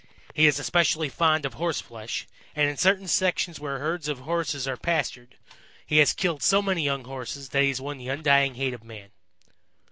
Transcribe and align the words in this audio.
He 0.33 0.47
is 0.47 0.57
especially 0.57 1.09
fond 1.09 1.45
of 1.45 1.53
Horse 1.53 1.79
flesh, 1.79 2.25
and 2.55 2.67
in 2.67 2.75
certain 2.75 3.07
sections 3.07 3.59
where 3.59 3.77
herds 3.77 4.07
of 4.07 4.17
Horses 4.21 4.67
are 4.67 4.75
pastured, 4.75 5.35
he 5.85 5.97
has 5.99 6.11
killed 6.13 6.41
so 6.41 6.59
many 6.59 6.81
young 6.81 7.03
Horses 7.05 7.49
that 7.49 7.61
he 7.61 7.69
has 7.69 7.79
won 7.79 7.99
the 7.99 8.09
undying 8.09 8.55
hate 8.55 8.73
of 8.73 8.83
man. 8.83 9.11